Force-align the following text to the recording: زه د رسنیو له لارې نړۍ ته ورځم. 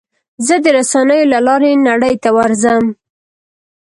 زه 0.45 0.55
د 0.63 0.65
رسنیو 0.77 1.29
له 1.33 1.39
لارې 1.47 1.71
نړۍ 1.89 2.15
ته 2.23 2.29
ورځم. 2.37 2.83